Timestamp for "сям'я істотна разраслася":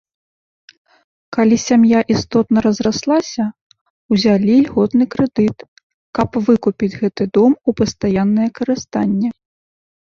1.67-3.45